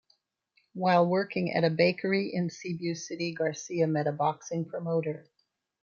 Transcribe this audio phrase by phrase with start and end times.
[0.73, 5.27] While working at a bakery in Cebu City, Garcia met a boxing promoter.